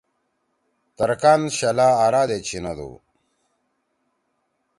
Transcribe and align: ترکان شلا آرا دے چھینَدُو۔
ترکان 0.97 1.41
شلا 1.57 1.89
آرا 2.05 2.21
دے 2.29 2.37
چھینَدُو۔ 2.45 2.91